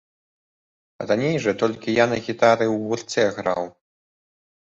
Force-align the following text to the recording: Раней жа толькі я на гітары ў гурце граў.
Раней 1.09 1.35
жа 1.43 1.51
толькі 1.63 1.93
я 1.97 2.05
на 2.13 2.17
гітары 2.27 2.65
ў 2.73 2.75
гурце 2.87 3.23
граў. 3.37 3.63